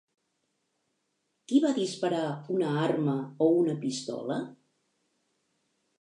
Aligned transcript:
Qui 1.51 1.59
va 1.67 1.73
disparar 1.75 2.23
una 2.55 2.73
arma 2.87 3.15
o 3.49 3.53
una 3.61 3.79
pistola? 3.87 4.43